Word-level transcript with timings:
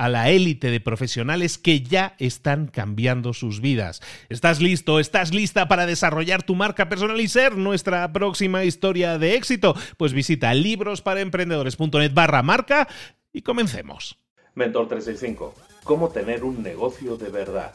a 0.00 0.08
la 0.08 0.30
élite 0.30 0.70
de 0.70 0.80
profesionales 0.80 1.58
que 1.58 1.82
ya 1.82 2.14
están 2.18 2.68
cambiando 2.68 3.34
sus 3.34 3.60
vidas. 3.60 4.00
¿Estás 4.30 4.58
listo? 4.62 4.98
¿Estás 4.98 5.34
lista 5.34 5.68
para 5.68 5.84
desarrollar 5.84 6.42
tu 6.42 6.54
marca 6.54 6.88
personal 6.88 7.20
y 7.20 7.28
ser 7.28 7.58
nuestra 7.58 8.10
próxima 8.10 8.64
historia 8.64 9.18
de 9.18 9.34
éxito? 9.34 9.74
Pues 9.98 10.14
visita 10.14 10.54
librosparaemprendedores.net 10.54 12.14
barra 12.14 12.42
marca 12.42 12.88
y 13.30 13.42
comencemos. 13.42 14.18
Mentor 14.54 14.88
365. 14.88 15.54
¿Cómo 15.84 16.08
tener 16.08 16.44
un 16.44 16.62
negocio 16.62 17.18
de 17.18 17.28
verdad? 17.28 17.74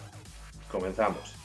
Comenzamos. 0.71 1.35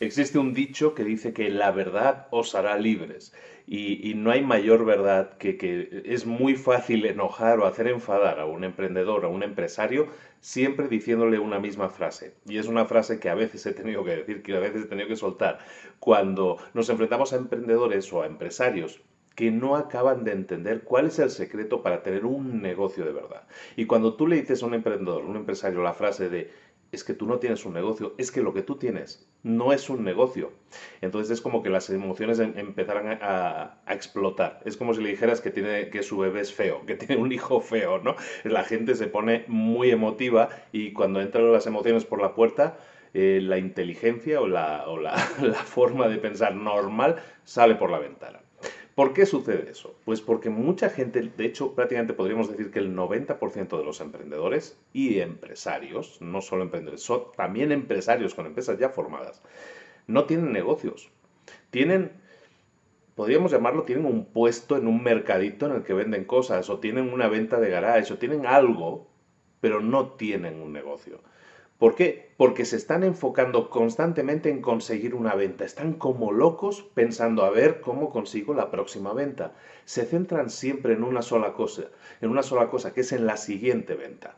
Existe 0.00 0.38
un 0.38 0.54
dicho 0.54 0.94
que 0.94 1.02
dice 1.02 1.32
que 1.32 1.50
la 1.50 1.72
verdad 1.72 2.28
os 2.30 2.54
hará 2.54 2.78
libres 2.78 3.34
y, 3.66 4.14
no 4.14 4.30
hay 4.30 4.44
mayor 4.44 4.84
verdad 4.84 5.36
que 5.38 5.56
que 5.58 6.02
es 6.06 6.24
muy 6.24 6.54
fácil 6.54 7.04
enojar 7.04 7.58
o 7.58 7.66
hacer 7.66 7.88
enfadar 7.88 8.38
a 8.38 8.46
un 8.46 8.62
emprendedor, 8.62 9.24
a 9.24 9.28
un 9.28 9.42
empresario, 9.42 10.06
siempre 10.40 10.86
diciéndole 10.88 11.40
una 11.40 11.58
misma 11.58 11.88
frase. 11.88 12.34
Y 12.46 12.58
es 12.58 12.68
una 12.68 12.86
frase 12.86 13.18
que 13.18 13.28
a 13.28 13.34
veces 13.34 13.66
he 13.66 13.72
tenido 13.72 14.04
que 14.04 14.16
decir, 14.16 14.42
que 14.42 14.56
a 14.56 14.60
veces 14.60 14.84
he 14.84 14.88
tenido 14.88 15.08
que 15.08 15.16
soltar. 15.16 15.58
Cuando 15.98 16.58
nos 16.74 16.88
enfrentamos 16.88 17.32
a 17.32 17.36
emprendedores 17.36 18.12
o 18.12 18.22
a 18.22 18.26
empresarios 18.26 19.02
que 19.34 19.50
no 19.52 19.76
acaban 19.76 20.24
de 20.24 20.32
entender 20.32 20.82
cuál 20.82 21.06
es 21.06 21.18
el 21.20 21.30
secreto 21.30 21.80
para 21.80 22.02
tener 22.02 22.24
un 22.24 22.60
negocio 22.60 23.04
de 23.04 23.12
verdad. 23.12 23.46
Y 23.76 23.86
cuando 23.86 24.14
tú 24.14 24.26
le 24.26 24.34
dices 24.34 24.62
a 24.62 24.66
un 24.66 24.74
emprendedor, 24.74 25.24
un 25.24 25.36
empresario, 25.36 25.80
la 25.80 25.92
frase 25.92 26.28
de 26.28 26.50
es 26.90 27.04
que 27.04 27.14
tú 27.14 27.26
no 27.26 27.38
tienes 27.38 27.64
un 27.66 27.74
negocio, 27.74 28.14
es 28.18 28.30
que 28.32 28.42
lo 28.42 28.54
que 28.54 28.62
tú 28.62 28.76
tienes 28.76 29.28
no 29.42 29.72
es 29.72 29.90
un 29.90 30.04
negocio. 30.04 30.52
Entonces 31.00 31.30
es 31.30 31.40
como 31.40 31.62
que 31.62 31.70
las 31.70 31.90
emociones 31.90 32.38
em, 32.38 32.52
empezaran 32.56 33.18
a, 33.20 33.80
explotar. 33.88 34.60
Es 34.64 34.76
como 34.76 34.94
si 34.94 35.02
le 35.02 35.10
dijeras 35.10 35.40
que, 35.40 35.50
tiene, 35.50 35.90
que 35.90 36.02
su 36.02 36.18
bebé 36.18 36.40
es 36.40 36.52
feo, 36.52 36.84
que 36.86 36.94
tiene 36.96 37.20
un 37.20 37.32
hijo 37.32 37.60
feo, 37.60 37.98
¿no? 37.98 38.16
La 38.44 38.64
gente 38.64 38.94
se 38.94 39.06
pone 39.06 39.44
muy 39.48 39.90
emotiva 39.90 40.48
y 40.72 40.92
cuando 40.92 41.20
entran 41.20 41.52
las 41.52 41.66
emociones 41.66 42.04
por 42.04 42.20
la 42.20 42.34
puerta, 42.34 42.78
eh, 43.14 43.40
la 43.42 43.58
inteligencia 43.58 44.40
o, 44.40 44.48
la, 44.48 44.88
o 44.88 44.98
la 44.98 45.16
forma 45.64 46.08
de 46.08 46.18
pensar 46.18 46.54
normal 46.54 47.16
sale 47.44 47.74
por 47.74 47.90
la 47.90 47.98
ventana. 47.98 48.40
¿Por 48.98 49.12
qué 49.12 49.26
sucede 49.26 49.70
eso? 49.70 49.94
Pues 50.04 50.20
porque 50.20 50.50
mucha 50.50 50.90
gente, 50.90 51.22
de 51.22 51.44
hecho 51.44 51.76
prácticamente 51.76 52.14
podríamos 52.14 52.50
decir 52.50 52.72
que 52.72 52.80
el 52.80 52.96
90% 52.96 53.78
de 53.78 53.84
los 53.84 54.00
emprendedores 54.00 54.76
y 54.92 55.20
empresarios, 55.20 56.20
no 56.20 56.40
solo 56.40 56.64
emprendedores, 56.64 57.02
son 57.02 57.26
también 57.36 57.70
empresarios 57.70 58.34
con 58.34 58.46
empresas 58.46 58.76
ya 58.76 58.88
formadas, 58.88 59.40
no 60.08 60.24
tienen 60.24 60.50
negocios. 60.52 61.12
Tienen, 61.70 62.10
podríamos 63.14 63.52
llamarlo, 63.52 63.84
tienen 63.84 64.04
un 64.04 64.24
puesto 64.24 64.76
en 64.76 64.88
un 64.88 65.00
mercadito 65.00 65.66
en 65.66 65.76
el 65.76 65.84
que 65.84 65.94
venden 65.94 66.24
cosas, 66.24 66.68
o 66.68 66.80
tienen 66.80 67.12
una 67.12 67.28
venta 67.28 67.60
de 67.60 67.70
garage, 67.70 68.12
o 68.12 68.18
tienen 68.18 68.46
algo, 68.46 69.06
pero 69.60 69.78
no 69.80 70.14
tienen 70.14 70.60
un 70.60 70.72
negocio. 70.72 71.20
¿Por 71.78 71.94
qué? 71.94 72.32
Porque 72.36 72.64
se 72.64 72.74
están 72.74 73.04
enfocando 73.04 73.70
constantemente 73.70 74.50
en 74.50 74.60
conseguir 74.60 75.14
una 75.14 75.36
venta. 75.36 75.64
Están 75.64 75.92
como 75.92 76.32
locos 76.32 76.82
pensando 76.94 77.44
a 77.44 77.50
ver 77.50 77.80
cómo 77.80 78.10
consigo 78.10 78.52
la 78.52 78.72
próxima 78.72 79.12
venta. 79.12 79.54
Se 79.84 80.04
centran 80.04 80.50
siempre 80.50 80.94
en 80.94 81.04
una 81.04 81.22
sola 81.22 81.52
cosa, 81.52 81.84
en 82.20 82.30
una 82.30 82.42
sola 82.42 82.68
cosa, 82.68 82.92
que 82.92 83.02
es 83.02 83.12
en 83.12 83.26
la 83.26 83.36
siguiente 83.36 83.94
venta. 83.94 84.36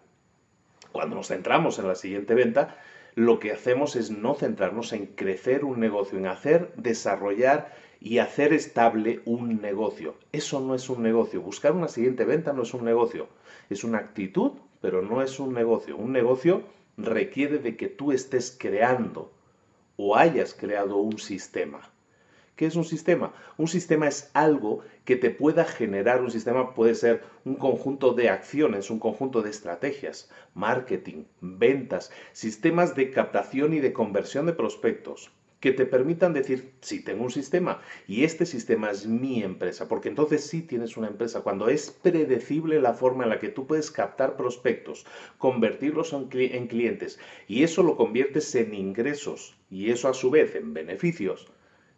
Cuando 0.93 1.17
nos 1.17 1.29
centramos 1.29 1.79
en 1.79 1.89
la 1.89 1.95
siguiente 1.95 2.35
venta, 2.35 2.77
lo 3.15 3.39
que 3.39 3.53
hacemos 3.53 3.97
es 3.97 4.11
no 4.11 4.35
centrarnos 4.35 4.93
en 4.93 5.07
crecer 5.07 5.65
un 5.65 5.81
negocio, 5.81 6.19
en 6.19 6.27
hacer, 6.27 6.75
desarrollar 6.77 7.73
y 8.01 8.19
hacer 8.19 8.53
estable 8.53 9.21
un 9.25 9.63
negocio. 9.63 10.15
Eso 10.33 10.61
no 10.61 10.75
es 10.75 10.91
un 10.91 11.03
negocio. 11.03 11.41
Buscar 11.41 11.73
una 11.73 11.89
siguiente 11.89 12.27
venta 12.27 12.53
no 12.53 12.65
es 12.65 12.75
un 12.75 12.85
negocio. 12.85 13.29
Es 13.71 13.83
una 13.83 13.97
actitud, 13.97 14.53
pero 14.83 15.01
no 15.01 15.23
es 15.23 15.41
un 15.41 15.55
negocio. 15.55 15.97
Un 15.97 16.13
negocio 16.13 16.65
requiere 17.05 17.59
de 17.59 17.77
que 17.77 17.89
tú 17.89 18.13
estés 18.13 18.57
creando 18.59 19.33
o 19.97 20.17
hayas 20.17 20.55
creado 20.55 20.97
un 20.97 21.19
sistema. 21.19 21.91
¿Qué 22.57 22.67
es 22.67 22.77
un 22.77 22.85
sistema? 22.85 23.33
Un 23.57 23.69
sistema 23.69 24.07
es 24.07 24.31
algo 24.35 24.81
que 25.07 25.17
te 25.17 25.31
pueda 25.31 25.65
generar, 25.65 26.21
un 26.21 26.31
sistema 26.31 26.75
puede 26.75 26.95
ser 26.95 27.23
un 27.47 27.55
conjunto 27.55 28.13
de 28.13 28.29
acciones, 28.29 28.91
un 28.91 28.99
conjunto 28.99 29.41
de 29.41 29.49
estrategias, 29.49 30.31
marketing, 30.55 31.25
ventas, 31.41 32.13
sistemas 32.33 32.95
de 32.95 33.11
captación 33.11 33.73
y 33.73 33.81
de 33.81 33.95
conversión 33.95 34.45
de 34.45 34.53
prospectos, 34.53 35.33
que 35.61 35.73
te 35.73 35.85
permitan 35.85 36.33
decir, 36.33 36.73
sí, 36.81 37.03
tengo 37.03 37.23
un 37.25 37.31
sistema 37.31 37.81
y 38.09 38.25
este 38.25 38.47
sistema 38.47 38.91
es 38.91 39.07
mi 39.07 39.43
empresa, 39.43 39.89
porque 39.89 40.09
entonces 40.09 40.45
sí 40.47 40.63
tienes 40.63 40.97
una 40.97 41.09
empresa. 41.09 41.43
Cuando 41.43 41.69
es 41.69 41.91
predecible 41.91 42.81
la 42.81 42.95
forma 42.95 43.25
en 43.25 43.31
la 43.31 43.39
que 43.39 43.51
tú 43.51 43.67
puedes 43.67 43.91
captar 43.91 44.37
prospectos, 44.37 45.07
convertirlos 45.39 46.13
en, 46.15 46.29
en 46.33 46.67
clientes 46.67 47.21
y 47.47 47.63
eso 47.63 47.83
lo 47.83 47.97
conviertes 47.97 48.55
en 48.55 48.75
ingresos 48.75 49.57
y 49.71 49.91
eso 49.91 50.09
a 50.09 50.15
su 50.15 50.31
vez 50.31 50.57
en 50.57 50.73
beneficios, 50.73 51.47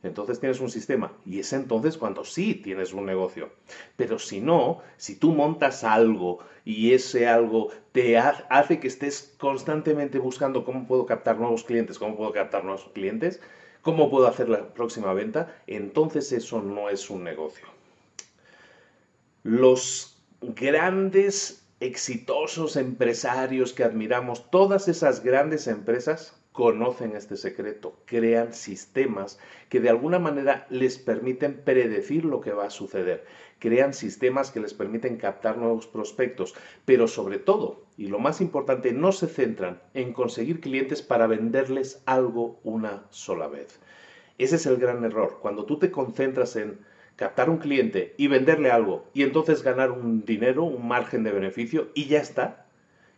entonces 0.03 0.41
tienes 0.41 0.61
un 0.61 0.71
sistema 0.71 1.13
y 1.25 1.39
es 1.39 1.53
entonces 1.53 1.97
cuando 1.97 2.25
sí 2.25 2.55
tienes 2.55 2.93
un 2.93 3.07
negocio. 3.07 3.51
Pero 3.97 4.19
si 4.19 4.41
no, 4.41 4.81
si 4.97 5.15
tú 5.15 5.33
montas 5.33 5.85
algo 5.85 6.41
y 6.65 6.93
ese 6.93 7.29
algo 7.29 7.71
te 7.93 8.19
hace 8.19 8.81
que 8.81 8.89
estés 8.89 9.35
constantemente 9.39 10.19
buscando 10.19 10.65
cómo 10.65 10.87
puedo 10.87 11.07
captar 11.07 11.39
nuevos 11.39 11.65
clientes, 11.65 11.99
cómo 11.99 12.17
puedo 12.17 12.33
captar 12.33 12.65
nuevos 12.65 12.91
clientes, 12.93 13.41
cómo 13.83 14.11
puedo 14.11 14.27
hacer 14.27 14.49
la 14.49 14.73
próxima 14.73 15.13
venta, 15.13 15.55
entonces 15.67 16.33
eso 16.33 16.63
no 16.63 16.89
es 16.89 17.11
un 17.11 17.25
negocio. 17.25 17.67
Los 19.43 20.17
grandes, 20.41 21.65
exitosos 21.81 22.77
empresarios 22.77 23.73
que 23.73 23.85
admiramos, 23.85 24.51
todas 24.51 24.89
esas 24.89 25.23
grandes 25.23 25.67
empresas, 25.67 26.35
conocen 26.53 27.17
este 27.17 27.37
secreto, 27.37 27.97
crean 28.05 28.53
sistemas 28.53 29.39
que 29.69 29.81
de 29.81 29.89
alguna 29.89 30.19
manera 30.19 30.67
les 30.71 30.99
permiten 30.99 31.63
predecir 31.65 32.25
lo 32.25 32.41
que 32.41 32.53
va 32.53 32.67
a 32.67 32.71
suceder, 32.71 33.25
crean 33.59 33.95
sistemas 33.95 34.51
que 34.51 34.61
les 34.61 34.75
permiten 34.75 35.17
captar 35.17 35.57
nuevos 35.57 35.87
prospectos, 35.87 36.55
pero 36.85 37.09
sobre 37.09 37.39
todo 37.39 37.83
y 37.97 38.07
lo 38.07 38.19
más 38.19 38.41
importante, 38.41 38.93
no 38.93 39.13
se 39.13 39.29
centran 39.29 39.81
en 39.95 40.13
conseguir 40.13 40.61
clientes 40.61 41.03
para 41.03 41.27
venderles 41.27 42.03
algo 42.07 42.59
una 42.65 43.05
sola 43.11 43.49
vez. 43.49 43.79
Ese 44.39 44.57
es 44.57 44.67
el 44.67 44.79
gran 44.79 45.05
error. 45.05 45.39
Cuando 45.41 45.67
tú 45.67 45.79
te 45.79 45.91
concentras 45.91 46.57
en 46.57 46.81
captar 47.17 47.51
un 47.51 47.59
cliente 47.59 48.15
y 48.17 48.27
venderle 48.29 48.71
algo 48.71 49.05
y 49.13 49.23
entonces 49.23 49.63
ganar 49.63 49.91
un 49.91 50.25
dinero, 50.25 50.65
un 50.65 50.89
margen 50.89 51.23
de 51.23 51.33
beneficio 51.33 51.91
y 51.95 52.07
ya 52.07 52.19
está, 52.19 52.67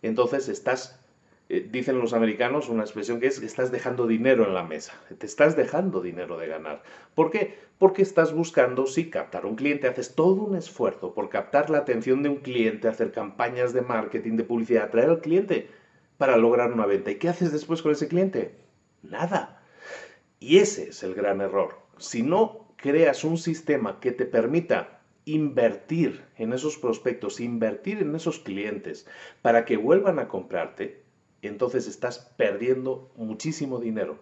entonces 0.03 0.49
estás 0.49 1.01
eh, 1.49 1.69
dicen 1.70 1.99
los 1.99 2.14
americanos 2.14 2.69
una 2.70 2.82
expresión 2.82 3.20
que 3.20 3.26
es 3.26 3.43
estás 3.43 3.70
dejando 3.70 4.06
dinero 4.06 4.46
en 4.46 4.55
la 4.55 4.62
mesa, 4.62 4.94
te 5.19 5.26
estás 5.26 5.56
dejando 5.56 6.00
dinero 6.00 6.38
de 6.38 6.46
ganar. 6.46 6.82
¿Por 7.14 7.31
qué? 7.31 7.58
Porque 7.79 8.02
estás 8.02 8.32
buscando, 8.32 8.87
sí, 8.87 9.11
captar 9.11 9.44
un 9.44 9.56
cliente, 9.56 9.87
haces 9.87 10.14
todo 10.14 10.43
un 10.43 10.56
esfuerzo 10.56 11.12
por 11.12 11.29
captar 11.29 11.69
la 11.69 11.79
atención 11.79 12.23
de 12.23 12.31
un 12.31 12.37
cliente, 12.37 12.88
hacer 12.88 13.12
campañas 13.12 13.75
de 13.75 13.82
marketing, 13.82 14.37
de 14.37 14.44
publicidad, 14.44 14.85
atraer 14.85 15.11
al 15.11 15.20
cliente 15.20 15.69
para 16.17 16.37
lograr 16.37 16.73
una 16.73 16.87
venta. 16.87 17.11
¿Y 17.11 17.17
qué 17.17 17.29
haces 17.29 17.52
después 17.52 17.82
con 17.82 17.93
ese 17.93 18.08
cliente? 18.08 18.55
Nada. 19.02 19.62
Y 20.41 20.58
ese 20.58 20.88
es 20.88 21.02
el 21.02 21.14
gran 21.14 21.41
error. 21.41 21.79
Si 21.99 22.23
no 22.23 22.69
creas 22.76 23.25
un 23.25 23.37
sistema 23.37 24.00
que 24.00 24.12
te 24.12 24.25
permita 24.25 25.00
invertir 25.26 26.25
en 26.37 26.52
esos 26.52 26.76
prospectos, 26.76 27.41
invertir 27.41 27.99
en 27.99 28.14
esos 28.14 28.38
clientes 28.38 29.06
para 29.43 29.64
que 29.64 29.76
vuelvan 29.76 30.19
a 30.19 30.29
comprarte, 30.29 31.04
entonces 31.46 31.87
estás 31.87 32.32
perdiendo 32.37 33.12
muchísimo 33.17 33.79
dinero. 33.79 34.19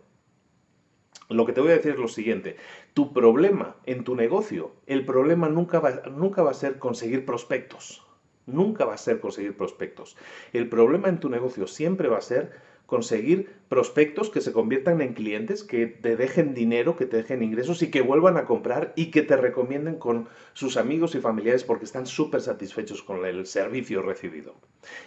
Lo 1.29 1.47
que 1.47 1.53
te 1.53 1.61
voy 1.61 1.71
a 1.71 1.77
decir 1.77 1.93
es 1.93 1.99
lo 1.99 2.09
siguiente, 2.09 2.57
tu 2.95 3.13
problema 3.13 3.77
en 3.87 4.05
tu 4.05 4.15
negocio, 4.15 4.73
el 4.87 5.05
problema 5.05 5.49
nunca 5.49 5.81
va, 5.81 6.03
nunca 6.11 6.43
va 6.43 6.51
a 6.51 6.55
ser 6.55 6.79
conseguir 6.79 7.25
prospectos, 7.25 8.05
nunca 8.47 8.85
va 8.85 8.95
a 8.95 8.99
ser 8.99 9.21
conseguir 9.21 9.57
prospectos. 9.57 10.17
El 10.53 10.69
problema 10.69 11.09
en 11.09 11.21
tu 11.21 11.31
negocio 11.31 11.67
siempre 11.67 12.09
va 12.09 12.19
a 12.19 12.23
ser 12.23 12.53
conseguir 12.87 13.49
prospectos 13.71 14.29
que 14.29 14.43
se 14.43 14.53
conviertan 14.53 15.01
en 15.01 15.15
clientes, 15.15 15.65
que 15.65 15.87
te 15.87 16.15
dejen 16.15 16.53
dinero, 16.53 16.95
que 16.95 17.07
te 17.07 17.17
dejen 17.17 17.43
ingresos 17.43 17.81
y 17.81 17.91
que 17.91 18.03
vuelvan 18.03 18.37
a 18.37 18.45
comprar 18.45 18.93
y 18.97 19.11
que 19.11 19.23
te 19.23 19.37
recomienden 19.37 19.97
con 19.97 20.29
sus 20.53 20.77
amigos 20.77 21.15
y 21.15 21.21
familiares 21.21 21.65
porque 21.65 21.87
están 21.87 22.07
súper 22.07 22.43
satisfechos 22.43 23.03
con 23.03 23.25
el 23.25 23.47
servicio 23.47 24.03
recibido. 24.03 24.55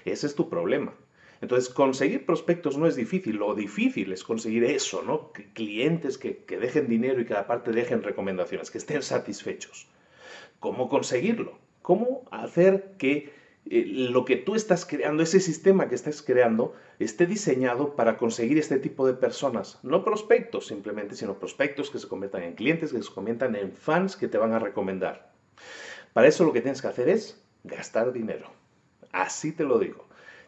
Ese 0.04 0.26
es 0.26 0.34
tu 0.34 0.50
problema. 0.50 0.96
Entonces, 1.42 1.74
conseguir 1.74 2.26
prospectos 2.26 2.78
no 2.78 2.88
es 2.88 2.96
difícil, 2.96 3.36
lo 3.38 3.56
difícil 3.56 4.12
es 4.14 4.24
conseguir 4.24 4.64
eso, 4.64 5.02
¿no? 5.02 5.32
clientes 5.54 6.18
que, 6.18 6.44
dejen 6.48 6.88
dinero 6.88 7.22
y 7.22 7.26
que 7.26 7.36
aparte 7.36 7.72
dejen 7.72 8.04
recomendaciones, 8.04 8.72
que 8.72 8.78
estén 8.78 9.02
satisfechos. 9.02 9.88
¿Cómo 10.60 10.90
conseguirlo? 10.90 11.58
¿Cómo 11.82 12.24
hacer 12.32 12.96
que 12.98 13.34
eh, 13.70 13.86
lo 13.86 14.26
que 14.26 14.38
tú 14.38 14.56
estás 14.56 14.86
creando, 14.86 15.24
ese 15.24 15.40
sistema 15.40 15.90
que 15.90 15.96
estás 15.96 16.22
creando, 16.22 16.74
esté 17.00 17.26
diseñado 17.26 17.96
para 17.96 18.18
conseguir 18.18 18.58
este 18.58 18.80
tipo 18.80 19.06
de 19.06 19.14
personas? 19.14 19.80
No 19.84 20.04
prospectos 20.04 20.68
simplemente, 20.68 21.16
sino 21.16 21.38
prospectos 21.38 21.92
que 21.92 22.00
se 22.00 22.08
conviertan 22.08 22.44
en 22.44 22.56
clientes, 22.56 22.94
que 22.94 23.04
se 23.04 23.14
conviertan 23.14 23.56
en 23.56 23.74
fans 23.74 24.16
que 24.16 24.28
te 24.28 24.38
van 24.38 24.54
a 24.54 24.60
recomendar. 24.60 25.32
Para 26.14 26.28
eso 26.28 26.46
lo 26.46 26.54
que 26.54 26.62
tienes 26.62 26.82
que 26.82 26.88
hacer 26.88 27.10
es 27.10 27.44
gastar 27.66 28.14
dinero. 28.14 28.50
Así 29.12 29.52
te 29.52 29.64
lo 29.66 29.78
digo 29.80 30.06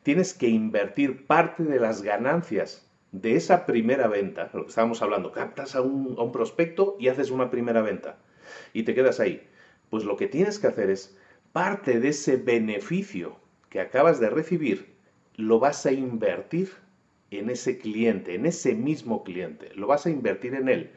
tienes 0.07 0.33
que 0.33 0.47
invertir 0.47 1.27
parte 1.27 1.63
de 1.63 1.81
las 1.81 2.01
ganancias 2.01 2.89
de 3.11 3.35
esa 3.35 3.65
primera 3.65 4.07
venta, 4.07 4.49
lo 4.53 4.63
que 4.63 4.69
estábamos 4.69 5.01
hablando, 5.01 5.33
captas 5.33 5.75
a 5.75 5.81
un, 5.81 6.17
un 6.17 6.31
prospecto 6.31 6.95
y 6.97 7.09
haces 7.09 7.29
una 7.29 7.51
primera 7.51 7.81
venta 7.81 8.17
y 8.71 8.83
te 8.83 8.95
quedas 8.95 9.19
ahí. 9.19 9.45
Pues 9.89 10.05
lo 10.05 10.15
que 10.15 10.27
tienes 10.27 10.59
que 10.59 10.67
hacer 10.67 10.89
es 10.91 11.17
parte 11.51 11.99
de 11.99 12.07
ese 12.07 12.37
beneficio 12.37 13.35
que 13.69 13.81
acabas 13.81 14.21
de 14.21 14.29
recibir, 14.29 14.95
lo 15.35 15.59
vas 15.59 15.85
a 15.85 15.91
invertir 15.91 16.69
en 17.29 17.49
ese 17.49 17.77
cliente, 17.77 18.33
en 18.33 18.45
ese 18.45 18.75
mismo 18.75 19.25
cliente. 19.25 19.75
Lo 19.75 19.87
vas 19.87 20.05
a 20.05 20.09
invertir 20.09 20.55
en 20.55 20.69
él. 20.69 20.91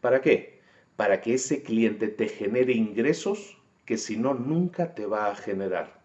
¿Para 0.00 0.20
qué? 0.20 0.58
Para 0.96 1.20
que 1.20 1.34
ese 1.34 1.62
cliente 1.62 2.08
te 2.08 2.26
genere 2.26 2.72
ingresos 2.72 3.56
que 3.84 3.98
si 3.98 4.16
no, 4.16 4.34
nunca 4.34 4.96
te 4.96 5.06
va 5.06 5.30
a 5.30 5.36
generar. 5.36 5.97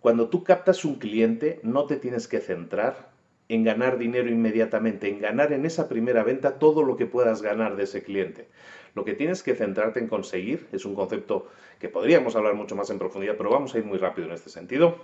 Cuando 0.00 0.30
tú 0.30 0.44
captas 0.44 0.86
un 0.86 0.94
cliente, 0.94 1.60
no 1.62 1.84
te 1.84 1.96
tienes 1.96 2.26
que 2.26 2.40
centrar 2.40 3.10
en 3.50 3.64
ganar 3.64 3.98
dinero 3.98 4.30
inmediatamente, 4.30 5.08
en 5.08 5.20
ganar 5.20 5.52
en 5.52 5.66
esa 5.66 5.90
primera 5.90 6.24
venta 6.24 6.58
todo 6.58 6.82
lo 6.82 6.96
que 6.96 7.04
puedas 7.04 7.42
ganar 7.42 7.76
de 7.76 7.82
ese 7.82 8.02
cliente. 8.02 8.48
Lo 8.94 9.04
que 9.04 9.12
tienes 9.12 9.42
que 9.42 9.54
centrarte 9.54 10.00
en 10.00 10.08
conseguir 10.08 10.68
es 10.72 10.86
un 10.86 10.94
concepto 10.94 11.48
que 11.78 11.90
podríamos 11.90 12.34
hablar 12.34 12.54
mucho 12.54 12.76
más 12.76 12.88
en 12.88 12.98
profundidad, 12.98 13.36
pero 13.36 13.50
vamos 13.50 13.74
a 13.74 13.78
ir 13.78 13.84
muy 13.84 13.98
rápido 13.98 14.28
en 14.28 14.32
este 14.32 14.48
sentido. 14.48 14.96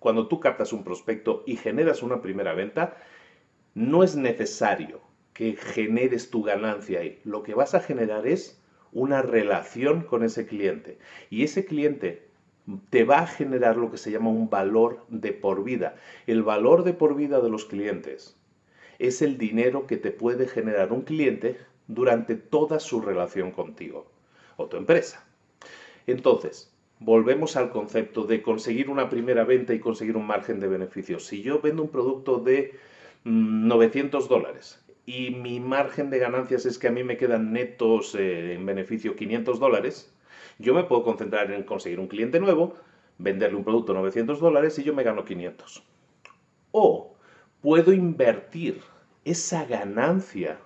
Cuando 0.00 0.26
tú 0.26 0.40
captas 0.40 0.72
un 0.72 0.82
prospecto 0.82 1.44
y 1.46 1.56
generas 1.56 2.02
una 2.02 2.20
primera 2.20 2.52
venta, 2.52 2.96
no 3.74 4.02
es 4.02 4.16
necesario 4.16 5.00
que 5.34 5.54
generes 5.54 6.30
tu 6.30 6.42
ganancia 6.42 7.00
ahí. 7.00 7.20
Lo 7.24 7.44
que 7.44 7.54
vas 7.54 7.74
a 7.74 7.80
generar 7.80 8.26
es 8.26 8.60
una 8.92 9.22
relación 9.22 10.02
con 10.02 10.24
ese 10.24 10.46
cliente. 10.46 10.98
Y 11.30 11.44
ese 11.44 11.64
cliente 11.64 12.33
te 12.90 13.04
va 13.04 13.20
a 13.20 13.26
generar 13.26 13.76
lo 13.76 13.90
que 13.90 13.98
se 13.98 14.10
llama 14.10 14.30
un 14.30 14.48
valor 14.48 15.04
de 15.08 15.32
por 15.32 15.64
vida. 15.64 15.96
El 16.26 16.42
valor 16.42 16.84
de 16.84 16.94
por 16.94 17.14
vida 17.14 17.40
de 17.40 17.50
los 17.50 17.64
clientes 17.64 18.36
es 18.98 19.22
el 19.22 19.38
dinero 19.38 19.86
que 19.86 19.96
te 19.96 20.10
puede 20.10 20.46
generar 20.46 20.92
un 20.92 21.02
cliente 21.02 21.58
durante 21.88 22.36
toda 22.36 22.80
su 22.80 23.00
relación 23.00 23.50
contigo 23.50 24.06
o 24.56 24.66
tu 24.66 24.76
empresa. 24.76 25.24
Entonces, 26.06 26.72
volvemos 27.00 27.56
al 27.56 27.70
concepto 27.70 28.24
de 28.24 28.42
conseguir 28.42 28.88
una 28.88 29.10
primera 29.10 29.44
venta 29.44 29.74
y 29.74 29.80
conseguir 29.80 30.16
un 30.16 30.26
margen 30.26 30.60
de 30.60 30.68
beneficio. 30.68 31.18
Si 31.18 31.42
yo 31.42 31.60
vendo 31.60 31.82
un 31.82 31.90
producto 31.90 32.38
de 32.38 32.74
900 33.24 34.24
mm, 34.24 34.28
dólares 34.28 34.84
y 35.06 35.30
mi 35.30 35.60
margen 35.60 36.08
de 36.10 36.18
ganancias 36.18 36.64
es 36.66 36.78
que 36.78 36.88
a 36.88 36.92
mí 36.92 37.04
me 37.04 37.16
quedan 37.16 37.52
netos 37.52 38.14
eh, 38.14 38.54
en 38.54 38.64
beneficio 38.64 39.16
500 39.16 39.60
dólares, 39.60 40.13
yo 40.58 40.74
me 40.74 40.84
puedo 40.84 41.02
concentrar 41.02 41.50
en 41.50 41.62
conseguir 41.64 42.00
un 42.00 42.08
cliente 42.08 42.40
nuevo, 42.40 42.74
venderle 43.18 43.56
un 43.56 43.64
producto 43.64 43.92
a 43.92 43.96
900 43.96 44.40
dólares 44.40 44.78
y 44.78 44.84
yo 44.84 44.94
me 44.94 45.02
gano 45.02 45.24
500. 45.24 45.82
O 46.72 47.14
puedo 47.60 47.92
invertir 47.92 48.80
esa 49.24 49.64
ganancia 49.64 50.58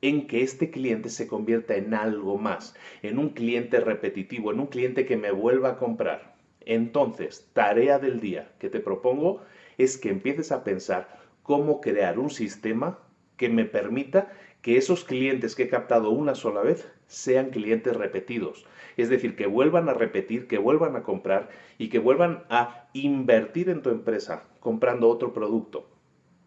en 0.00 0.26
que 0.26 0.42
este 0.42 0.70
cliente 0.70 1.08
se 1.08 1.26
convierta 1.26 1.74
en 1.74 1.92
algo 1.92 2.38
más, 2.38 2.74
en 3.02 3.18
un 3.18 3.30
cliente 3.30 3.80
repetitivo, 3.80 4.52
en 4.52 4.60
un 4.60 4.66
cliente 4.66 5.06
que 5.06 5.16
me 5.16 5.32
vuelva 5.32 5.70
a 5.70 5.76
comprar. 5.76 6.36
Entonces, 6.60 7.48
tarea 7.52 7.98
del 7.98 8.20
día 8.20 8.52
que 8.58 8.70
te 8.70 8.80
propongo 8.80 9.42
es 9.76 9.98
que 9.98 10.10
empieces 10.10 10.52
a 10.52 10.64
pensar 10.64 11.18
cómo 11.42 11.80
crear 11.80 12.18
un 12.18 12.30
sistema 12.30 12.98
que 13.36 13.48
me 13.48 13.64
permita 13.64 14.32
que 14.62 14.76
esos 14.76 15.04
clientes 15.04 15.54
que 15.54 15.64
he 15.64 15.68
captado 15.68 16.10
una 16.10 16.34
sola 16.34 16.62
vez 16.62 16.86
sean 17.08 17.50
clientes 17.50 17.96
repetidos. 17.96 18.64
Es 18.96 19.08
decir, 19.08 19.34
que 19.34 19.46
vuelvan 19.46 19.88
a 19.88 19.94
repetir, 19.94 20.46
que 20.46 20.58
vuelvan 20.58 20.94
a 20.94 21.02
comprar 21.02 21.48
y 21.78 21.88
que 21.88 21.98
vuelvan 21.98 22.44
a 22.50 22.86
invertir 22.92 23.70
en 23.70 23.82
tu 23.82 23.90
empresa 23.90 24.44
comprando 24.60 25.08
otro 25.08 25.32
producto, 25.32 25.88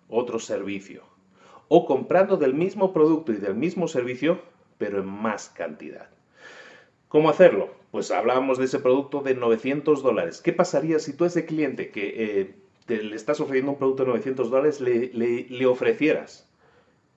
otro 0.08 0.40
servicio. 0.40 1.04
O 1.68 1.86
comprando 1.86 2.38
del 2.38 2.54
mismo 2.54 2.94
producto 2.94 3.32
y 3.32 3.38
del 3.38 3.56
mismo 3.56 3.88
servicio, 3.88 4.40
pero 4.78 5.00
en 5.00 5.08
más 5.08 5.50
cantidad. 5.50 6.10
¿Cómo 7.08 7.30
hacerlo? 7.30 7.70
Pues 7.92 8.12
hablábamos 8.12 8.58
de 8.58 8.66
ese 8.66 8.80
producto 8.80 9.22
de 9.22 9.36
900 9.36 10.04
dólares. 10.04 10.42
¿Qué 10.42 10.54
pasaría 10.54 11.00
si 11.00 11.14
tú 11.14 11.24
a 11.24 11.28
ese 11.28 11.46
cliente 11.46 11.90
que 11.90 12.54
eh, 12.88 13.02
le 13.02 13.16
estás 13.16 13.40
ofreciendo 13.40 13.72
un 13.72 13.78
producto 13.78 14.04
de 14.04 14.10
900 14.10 14.50
dólares 14.50 14.82
le 14.82 15.66
ofrecieras 15.66 16.50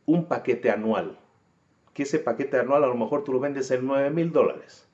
un 0.07 0.27
paquete 0.27 0.71
anual 0.71 1.19
que 1.95 2.03
ese 2.03 2.19
paquete 2.19 2.59
anual 2.59 2.85
a 2.85 2.89
lo 2.89 2.97
mejor 2.97 3.25
tú 3.25 3.33
lo 3.33 3.41
vendes 3.41 3.71
en 3.71 3.87
9 3.87 4.11
mil 4.11 4.33
dólares, 4.33 4.87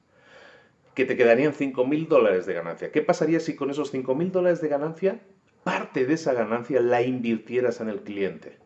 que 0.94 1.06
te 1.06 1.16
quedarían 1.16 1.54
5 1.54 1.86
mil 1.86 2.08
dólares 2.08 2.46
de 2.46 2.54
ganancia. 2.54 2.92
¿Qué 2.92 3.02
pasaría 3.02 3.40
si 3.40 3.56
con 3.56 3.70
esos 3.70 3.90
5 3.90 4.14
mil 4.14 4.30
dólares 4.30 4.60
de 4.60 4.68
ganancia, 4.68 5.20
parte 5.64 6.04
de 6.04 6.14
esa 6.14 6.34
ganancia 6.34 6.80
la 6.80 7.02
invirtieras 7.02 7.80
en 7.80 7.88
el 7.88 8.02
cliente? 8.02 8.58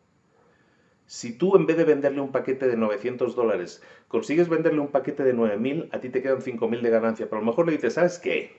Si 1.06 1.36
tú 1.36 1.56
en 1.56 1.66
vez 1.66 1.76
de 1.76 1.84
venderle 1.84 2.20
un 2.20 2.32
paquete 2.32 2.66
de 2.66 2.76
900 2.76 3.36
dólares, 3.36 3.82
consigues 4.08 4.48
venderle 4.48 4.80
un 4.80 4.88
paquete 4.88 5.22
de 5.22 5.32
9 5.32 5.56
mil, 5.58 5.88
a 5.92 6.00
ti 6.00 6.08
te 6.08 6.22
quedan 6.22 6.42
5 6.42 6.68
mil 6.68 6.82
de 6.82 6.90
ganancia, 6.90 7.26
pero 7.26 7.38
a 7.38 7.40
lo 7.40 7.46
mejor 7.46 7.66
le 7.66 7.72
dices, 7.72 7.94
¿sabes 7.94 8.18
qué? 8.18 8.56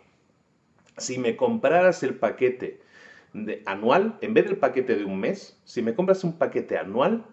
Si 0.97 1.17
me 1.17 1.35
compraras 1.35 2.01
el 2.03 2.15
paquete 2.15 2.79
de 3.33 3.61
anual, 3.65 4.17
en 4.21 4.33
vez 4.33 4.45
del 4.45 4.57
paquete 4.57 4.95
de 4.95 5.03
un 5.03 5.19
mes, 5.19 5.59
si 5.65 5.81
me 5.81 5.95
compras 5.95 6.23
un 6.23 6.37
paquete 6.37 6.77
anual, 6.77 7.25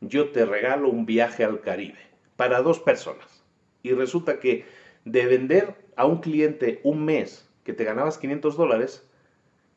yo 0.00 0.30
te 0.30 0.44
regalo 0.44 0.88
un 0.88 1.06
viaje 1.06 1.44
al 1.44 1.60
Caribe 1.60 1.98
para 2.36 2.62
dos 2.62 2.80
personas. 2.80 3.44
Y 3.82 3.92
resulta 3.92 4.40
que 4.40 4.64
de 5.04 5.26
vender 5.26 5.74
a 5.96 6.06
un 6.06 6.18
cliente 6.18 6.80
un 6.82 7.04
mes 7.04 7.48
que 7.64 7.72
te 7.72 7.84
ganabas 7.84 8.18
500 8.18 8.56
dólares, 8.56 9.06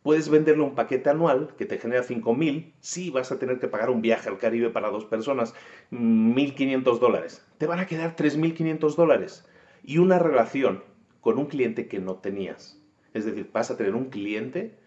puedes 0.04 0.30
venderle 0.30 0.64
un 0.64 0.76
paquete 0.76 1.10
anual 1.10 1.54
que 1.58 1.66
te 1.66 1.78
genera 1.78 2.04
5000. 2.04 2.74
Sí, 2.80 3.10
vas 3.10 3.32
a 3.32 3.40
tener 3.40 3.60
que 3.60 3.68
pagar 3.68 3.90
un 3.90 4.02
viaje 4.02 4.30
al 4.30 4.38
Caribe 4.38 4.70
para 4.70 4.90
dos 4.90 5.06
personas, 5.06 5.54
1500 5.92 7.00
dólares. 7.00 7.46
Te 7.58 7.68
van 7.68 7.80
a 7.80 7.88
quedar 7.88 8.16
3500 8.16 8.96
dólares 8.96 9.46
y 9.84 9.98
una 9.98 10.20
relación 10.20 10.84
con 11.22 11.38
un 11.38 11.48
cliente 11.48 11.88
que 11.88 12.00
no 12.00 12.16
tenías. 12.16 12.82
Es 13.14 13.26
decir, 13.26 13.50
vas 13.54 13.72
a 13.72 13.78
tener 13.78 13.96
un 13.96 14.10
cliente 14.10 14.79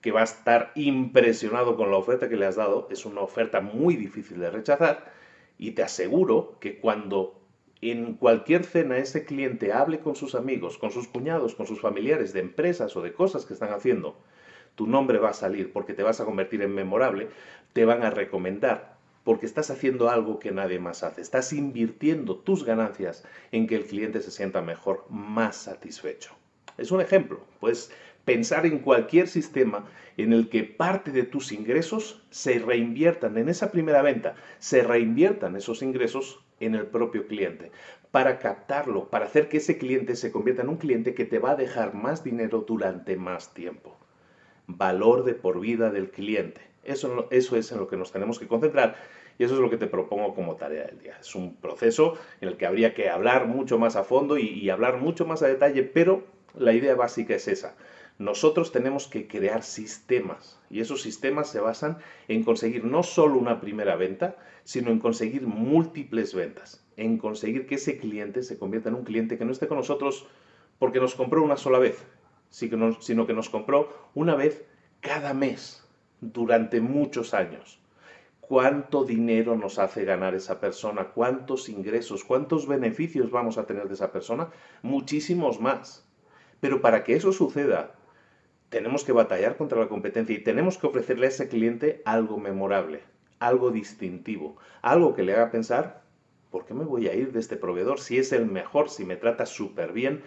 que 0.00 0.12
va 0.12 0.20
a 0.20 0.24
estar 0.24 0.72
impresionado 0.74 1.76
con 1.76 1.90
la 1.90 1.96
oferta 1.96 2.28
que 2.28 2.36
le 2.36 2.46
has 2.46 2.56
dado. 2.56 2.88
Es 2.90 3.04
una 3.04 3.20
oferta 3.20 3.60
muy 3.60 3.96
difícil 3.96 4.40
de 4.40 4.50
rechazar 4.50 5.12
y 5.58 5.72
te 5.72 5.82
aseguro 5.82 6.56
que 6.60 6.78
cuando 6.78 7.38
en 7.82 8.14
cualquier 8.14 8.64
cena 8.64 8.98
ese 8.98 9.24
cliente 9.24 9.72
hable 9.72 10.00
con 10.00 10.16
sus 10.16 10.34
amigos, 10.34 10.78
con 10.78 10.90
sus 10.90 11.08
cuñados, 11.08 11.54
con 11.54 11.66
sus 11.66 11.80
familiares 11.80 12.32
de 12.32 12.40
empresas 12.40 12.96
o 12.96 13.02
de 13.02 13.12
cosas 13.12 13.46
que 13.46 13.54
están 13.54 13.72
haciendo, 13.72 14.16
tu 14.74 14.86
nombre 14.86 15.18
va 15.18 15.30
a 15.30 15.34
salir 15.34 15.72
porque 15.72 15.94
te 15.94 16.02
vas 16.02 16.20
a 16.20 16.24
convertir 16.24 16.62
en 16.62 16.74
memorable, 16.74 17.28
te 17.72 17.84
van 17.84 18.02
a 18.02 18.10
recomendar 18.10 18.98
porque 19.24 19.46
estás 19.46 19.70
haciendo 19.70 20.08
algo 20.08 20.38
que 20.38 20.50
nadie 20.50 20.78
más 20.78 21.02
hace. 21.02 21.20
Estás 21.20 21.52
invirtiendo 21.52 22.36
tus 22.36 22.64
ganancias 22.64 23.24
en 23.52 23.66
que 23.66 23.76
el 23.76 23.84
cliente 23.84 24.22
se 24.22 24.30
sienta 24.30 24.62
mejor, 24.62 25.04
más 25.10 25.56
satisfecho. 25.56 26.34
Es 26.78 26.90
un 26.90 27.02
ejemplo. 27.02 27.40
Puedes 27.60 27.92
pensar 28.30 28.64
en 28.64 28.78
cualquier 28.78 29.26
sistema 29.26 29.86
en 30.16 30.32
el 30.32 30.48
que 30.48 30.62
parte 30.62 31.10
de 31.10 31.24
tus 31.24 31.50
ingresos 31.50 32.22
se 32.30 32.60
reinviertan 32.60 33.36
en 33.38 33.48
esa 33.48 33.72
primera 33.72 34.02
venta, 34.02 34.36
se 34.60 34.84
reinviertan 34.84 35.56
esos 35.56 35.82
ingresos 35.82 36.38
en 36.60 36.76
el 36.76 36.86
propio 36.86 37.26
cliente, 37.26 37.72
para 38.12 38.38
captarlo, 38.38 39.08
para 39.08 39.24
hacer 39.24 39.48
que 39.48 39.56
ese 39.56 39.78
cliente 39.78 40.14
se 40.14 40.30
convierta 40.30 40.62
en 40.62 40.68
un 40.68 40.76
cliente 40.76 41.12
que 41.12 41.24
te 41.24 41.40
va 41.40 41.52
a 41.52 41.56
dejar 41.56 41.92
más 41.92 42.22
dinero 42.22 42.64
durante 42.64 43.16
más 43.16 43.52
tiempo. 43.52 43.98
Valor 44.68 45.24
de 45.24 45.34
por 45.34 45.58
vida 45.58 45.90
del 45.90 46.12
cliente. 46.12 46.60
Eso, 46.84 47.26
eso 47.32 47.56
es 47.56 47.72
en 47.72 47.78
lo 47.78 47.88
que 47.88 47.96
nos 47.96 48.12
tenemos 48.12 48.38
que 48.38 48.46
concentrar 48.46 48.94
y 49.38 49.42
eso 49.42 49.54
es 49.54 49.60
lo 49.60 49.70
que 49.70 49.76
te 49.76 49.88
propongo 49.88 50.36
como 50.36 50.54
tarea 50.54 50.84
del 50.84 51.00
día. 51.00 51.16
Es 51.20 51.34
un 51.34 51.56
proceso 51.56 52.16
en 52.40 52.46
el 52.46 52.56
que 52.56 52.66
habría 52.66 52.94
que 52.94 53.10
hablar 53.10 53.48
mucho 53.48 53.76
más 53.76 53.96
a 53.96 54.04
fondo 54.04 54.38
y, 54.38 54.46
y 54.50 54.70
hablar 54.70 54.98
mucho 54.98 55.26
más 55.26 55.42
a 55.42 55.48
detalle, 55.48 55.82
pero 55.82 56.22
la 56.54 56.72
idea 56.72 56.94
básica 56.94 57.34
es 57.34 57.48
esa. 57.48 57.74
Nosotros 58.20 58.70
tenemos 58.70 59.06
que 59.06 59.26
crear 59.26 59.62
sistemas 59.62 60.60
y 60.68 60.80
esos 60.80 61.00
sistemas 61.00 61.48
se 61.48 61.58
basan 61.58 61.96
en 62.28 62.44
conseguir 62.44 62.84
no 62.84 63.02
solo 63.02 63.38
una 63.38 63.62
primera 63.62 63.96
venta, 63.96 64.36
sino 64.62 64.90
en 64.90 64.98
conseguir 64.98 65.46
múltiples 65.46 66.34
ventas, 66.34 66.84
en 66.98 67.16
conseguir 67.16 67.66
que 67.66 67.76
ese 67.76 67.96
cliente 67.96 68.42
se 68.42 68.58
convierta 68.58 68.90
en 68.90 68.96
un 68.96 69.04
cliente 69.04 69.38
que 69.38 69.46
no 69.46 69.52
esté 69.52 69.68
con 69.68 69.78
nosotros 69.78 70.26
porque 70.78 71.00
nos 71.00 71.14
compró 71.14 71.42
una 71.42 71.56
sola 71.56 71.78
vez, 71.78 72.04
sino 72.50 73.26
que 73.26 73.32
nos 73.32 73.48
compró 73.48 74.10
una 74.14 74.34
vez 74.34 74.66
cada 75.00 75.32
mes 75.32 75.82
durante 76.20 76.82
muchos 76.82 77.32
años. 77.32 77.80
¿Cuánto 78.42 79.04
dinero 79.04 79.56
nos 79.56 79.78
hace 79.78 80.04
ganar 80.04 80.34
esa 80.34 80.60
persona? 80.60 81.04
¿Cuántos 81.14 81.70
ingresos? 81.70 82.22
¿Cuántos 82.24 82.68
beneficios 82.68 83.30
vamos 83.30 83.56
a 83.56 83.64
tener 83.64 83.88
de 83.88 83.94
esa 83.94 84.12
persona? 84.12 84.50
Muchísimos 84.82 85.58
más. 85.58 86.06
Pero 86.60 86.82
para 86.82 87.02
que 87.02 87.14
eso 87.14 87.32
suceda, 87.32 87.94
tenemos 88.70 89.04
que 89.04 89.12
batallar 89.12 89.56
contra 89.56 89.80
la 89.80 89.88
competencia 89.88 90.34
y 90.34 90.42
tenemos 90.42 90.78
que 90.78 90.86
ofrecerle 90.86 91.26
a 91.26 91.30
ese 91.30 91.48
cliente 91.48 92.00
algo 92.04 92.38
memorable, 92.38 93.02
algo 93.40 93.70
distintivo, 93.70 94.56
algo 94.80 95.14
que 95.14 95.24
le 95.24 95.34
haga 95.34 95.50
pensar, 95.50 96.02
¿por 96.50 96.64
qué 96.64 96.72
me 96.72 96.84
voy 96.84 97.08
a 97.08 97.14
ir 97.14 97.32
de 97.32 97.40
este 97.40 97.56
proveedor 97.56 98.00
si 98.00 98.18
es 98.18 98.32
el 98.32 98.46
mejor, 98.46 98.88
si 98.88 99.04
me 99.04 99.16
trata 99.16 99.44
súper 99.44 99.92
bien? 99.92 100.22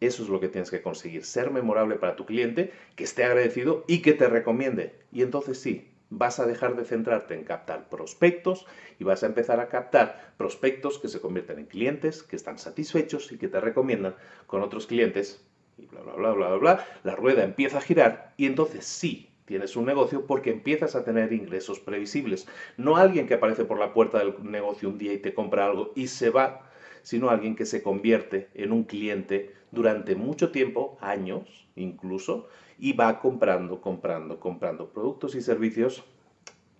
Eso 0.00 0.22
es 0.22 0.28
lo 0.28 0.40
que 0.40 0.48
tienes 0.48 0.70
que 0.70 0.82
conseguir, 0.82 1.24
ser 1.24 1.50
memorable 1.50 1.94
para 1.94 2.16
tu 2.16 2.26
cliente, 2.26 2.72
que 2.96 3.04
esté 3.04 3.24
agradecido 3.24 3.84
y 3.86 4.02
que 4.02 4.12
te 4.12 4.28
recomiende. 4.28 4.98
Y 5.10 5.22
entonces 5.22 5.58
sí, 5.58 5.90
vas 6.10 6.38
a 6.38 6.46
dejar 6.46 6.76
de 6.76 6.84
centrarte 6.84 7.34
en 7.34 7.44
captar 7.44 7.88
prospectos 7.88 8.66
y 8.98 9.04
vas 9.04 9.22
a 9.22 9.26
empezar 9.26 9.60
a 9.60 9.68
captar 9.68 10.34
prospectos 10.36 10.98
que 10.98 11.08
se 11.08 11.20
convierten 11.20 11.60
en 11.60 11.66
clientes, 11.66 12.22
que 12.22 12.36
están 12.36 12.58
satisfechos 12.58 13.32
y 13.32 13.38
que 13.38 13.48
te 13.48 13.60
recomiendan 13.60 14.16
con 14.46 14.60
otros 14.62 14.86
clientes 14.86 15.46
y 15.82 15.86
bla, 15.86 16.00
bla, 16.02 16.32
bla, 16.32 16.56
bla, 16.56 16.86
la 17.02 17.16
rueda 17.16 17.44
empieza 17.44 17.78
a 17.78 17.82
girar 17.82 18.32
y 18.36 18.46
entonces 18.46 18.84
sí, 18.84 19.30
tienes 19.44 19.76
un 19.76 19.84
negocio 19.84 20.26
porque 20.26 20.50
empiezas 20.50 20.94
a 20.94 21.04
tener 21.04 21.32
ingresos 21.32 21.80
previsibles. 21.80 22.46
No 22.76 22.96
alguien 22.96 23.26
que 23.26 23.34
aparece 23.34 23.64
por 23.64 23.78
la 23.78 23.92
puerta 23.92 24.18
del 24.18 24.34
negocio 24.42 24.88
un 24.88 24.98
día 24.98 25.12
y 25.12 25.18
te 25.18 25.34
compra 25.34 25.66
algo 25.66 25.92
y 25.96 26.06
se 26.06 26.30
va, 26.30 26.70
sino 27.02 27.30
alguien 27.30 27.56
que 27.56 27.66
se 27.66 27.82
convierte 27.82 28.48
en 28.54 28.72
un 28.72 28.84
cliente 28.84 29.54
durante 29.70 30.14
mucho 30.14 30.52
tiempo, 30.52 30.98
años 31.00 31.66
incluso, 31.74 32.48
y 32.78 32.92
va 32.92 33.18
comprando, 33.18 33.80
comprando, 33.80 34.38
comprando 34.38 34.88
productos 34.90 35.34
y 35.34 35.40
servicios 35.40 36.04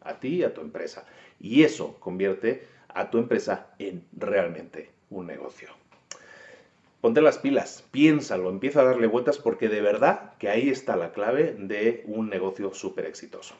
a 0.01 0.21
ti 0.21 0.37
y 0.37 0.43
a 0.45 0.55
tu 0.55 0.61
empresa. 0.61 1.07
Y 1.41 1.63
eso 1.63 1.97
convierte 1.99 2.67
a 2.89 3.11
tu 3.11 3.19
empresa 3.19 3.75
en 3.79 4.05
realmente 4.13 4.91
un 5.11 5.27
negocio 5.27 5.71
ponte 7.03 7.21
las 7.21 7.39
pilas, 7.39 7.85
piénsalo, 7.91 8.49
empieza 8.49 8.81
a 8.81 8.85
darle 8.85 9.09
vueltas 9.09 9.37
porque 9.37 9.69
de 9.69 9.81
verdad 9.81 10.35
que 10.39 10.49
ahí 10.49 10.71
está 10.71 10.97
la 10.97 11.11
clave 11.11 11.57
de 11.59 12.05
un 12.07 12.31
negocio 12.31 12.73
súper 12.73 13.07
exitoso. 13.07 13.57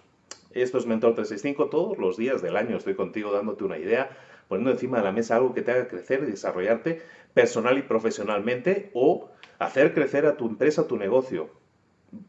Esto 0.53 0.79
es 0.79 0.87
Mentor 0.87 1.17
365, 1.17 1.69
todos 1.69 1.99
los 1.99 2.17
días 2.17 2.41
del 2.41 2.57
año 2.57 2.77
estoy 2.77 2.95
contigo 2.95 3.33
dándote 3.33 3.65
una 3.65 3.79
idea, 3.79 4.17
poniendo 4.47 4.71
encima 4.71 4.99
de 4.99 5.05
la 5.05 5.11
mesa 5.11 5.35
algo 5.35 5.55
que 5.55 5.63
te 5.63 5.73
haga 5.73 5.89
crecer 5.89 6.23
y 6.23 6.31
desarrollarte 6.31 7.03
personal 7.35 7.77
y 7.79 7.83
profesionalmente 7.83 8.93
o 8.95 9.29
hacer 9.59 9.93
crecer 9.93 10.25
a 10.27 10.37
tu 10.37 10.47
empresa, 10.47 10.83
a 10.83 10.87
tu 10.87 10.97
negocio. 10.97 11.51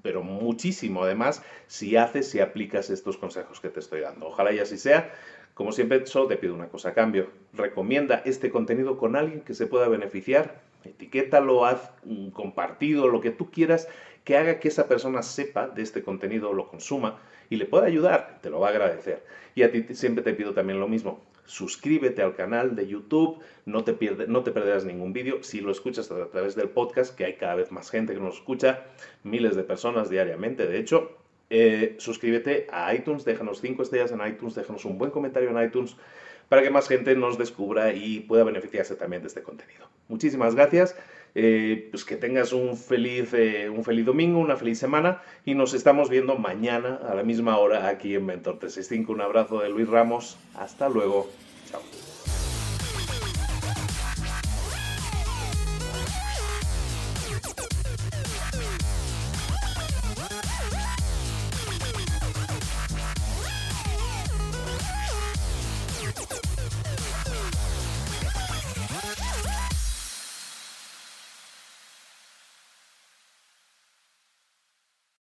Pero 0.02 0.24
muchísimo 0.24 1.04
además 1.04 1.44
si 1.68 1.96
haces 1.96 2.34
y 2.34 2.40
aplicas 2.40 2.90
estos 2.90 3.18
consejos 3.18 3.60
que 3.60 3.70
te 3.70 3.82
estoy 3.82 4.02
dando. 4.02 4.30
Ojalá 4.30 4.52
y 4.52 4.60
así 4.60 4.80
sea. 4.80 5.14
Como 5.54 5.72
siempre, 5.72 6.06
solo 6.08 6.28
te 6.28 6.38
pido 6.38 6.56
una 6.56 6.70
cosa 6.70 6.90
a 6.90 6.94
cambio. 6.94 7.30
Recomienda 7.54 8.24
este 8.26 8.50
contenido 8.50 8.98
con 8.98 9.16
alguien 9.16 9.42
que 9.42 9.54
se 9.54 9.68
pueda 9.68 9.88
beneficiar. 9.88 10.62
Etiquétalo, 10.84 11.66
haz 11.66 11.92
un 12.04 12.32
compartido, 12.32 13.08
lo 13.08 13.22
que 13.22 13.30
tú 13.30 13.52
quieras, 13.52 13.88
que 14.24 14.36
haga 14.36 14.60
que 14.60 14.68
esa 14.68 14.88
persona 14.88 15.22
sepa 15.22 15.68
de 15.68 15.84
este 15.84 16.04
contenido, 16.04 16.54
lo 16.54 16.68
consuma 16.68 17.20
y 17.50 17.58
le 17.58 17.66
pueda 17.66 17.86
ayudar. 17.86 18.40
Te 18.42 18.50
lo 18.50 18.60
va 18.60 18.68
a 18.68 18.72
agradecer. 18.72 19.24
Y 19.54 19.62
a 19.62 19.72
ti 19.72 19.86
siempre 19.94 20.24
te 20.24 20.34
pido 20.34 20.54
también 20.54 20.80
lo 20.80 20.88
mismo. 20.88 21.22
Suscríbete 21.46 22.24
al 22.24 22.36
canal 22.36 22.76
de 22.76 22.88
YouTube, 22.88 23.40
no 23.66 23.84
te, 23.84 23.96
no 24.28 24.44
te 24.44 24.52
perderás 24.52 24.86
ningún 24.86 25.14
vídeo. 25.14 25.44
Si 25.44 25.62
lo 25.62 25.72
escuchas 25.72 26.10
a 26.10 26.30
través 26.30 26.56
del 26.56 26.70
podcast, 26.70 27.16
que 27.16 27.26
hay 27.26 27.34
cada 27.36 27.56
vez 27.56 27.72
más 27.72 27.92
gente 27.92 28.14
que 28.14 28.20
nos 28.20 28.36
escucha, 28.36 28.86
miles 29.24 29.56
de 29.56 29.64
personas 29.64 30.10
diariamente, 30.10 30.66
de 30.66 30.80
hecho, 30.80 31.23
eh, 31.56 31.94
suscríbete 32.00 32.66
a 32.72 32.96
iTunes, 32.96 33.26
déjanos 33.26 33.62
5 33.62 33.84
estrellas 33.84 34.12
en 34.12 34.28
iTunes, 34.28 34.56
déjanos 34.56 34.86
un 34.86 34.98
buen 34.98 35.12
comentario 35.12 35.52
en 35.52 35.64
iTunes 35.64 35.96
para 36.50 36.64
que 36.64 36.72
más 36.72 36.88
gente 36.88 37.16
nos 37.16 37.38
descubra 37.38 37.94
y 37.94 38.22
pueda 38.22 38.44
beneficiarse 38.44 38.96
también 38.96 39.22
de 39.22 39.28
este 39.28 39.44
contenido. 39.44 39.88
Muchísimas 40.08 40.56
gracias. 40.56 40.96
Eh, 41.36 41.90
pues 41.92 42.06
que 42.06 42.16
tengas 42.16 42.54
un 42.54 42.76
feliz, 42.76 43.36
eh, 43.36 43.70
un 43.70 43.84
feliz 43.84 44.04
domingo, 44.04 44.40
una 44.40 44.56
feliz 44.56 44.80
semana 44.80 45.22
y 45.46 45.54
nos 45.54 45.76
estamos 45.76 46.10
viendo 46.10 46.38
mañana 46.38 47.00
a 47.08 47.14
la 47.14 47.22
misma 47.22 47.58
hora 47.60 47.88
aquí 47.88 48.16
en 48.16 48.26
Mentor 48.26 48.58
365. 48.58 49.14
Un 49.14 49.22
abrazo 49.22 49.60
de 49.60 49.70
Luis 49.70 49.88
Ramos. 49.88 50.38
Hasta 50.56 50.90
luego. 50.90 51.30
Chao. 51.70 52.13